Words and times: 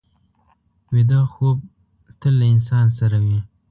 ویده 0.93 1.19
خوب 1.33 1.57
تل 2.19 2.33
له 2.39 2.45
انسان 2.53 2.85
سره 2.99 3.17
وي 3.25 3.39